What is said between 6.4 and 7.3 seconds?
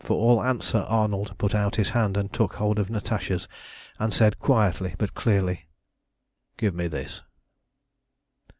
"Give me this!"